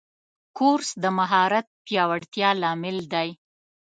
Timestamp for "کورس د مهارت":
0.57-1.67